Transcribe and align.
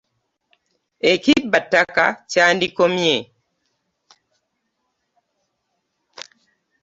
Ekibba 1.11 1.57
ttaka 1.63 2.05
kyandikomye. 2.31 3.15